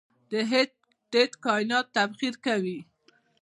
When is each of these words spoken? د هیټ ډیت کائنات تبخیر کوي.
د 0.31 0.33
هیټ 0.51 0.71
ډیت 1.11 1.31
کائنات 1.45 1.85
تبخیر 1.97 2.35
کوي. 2.45 2.79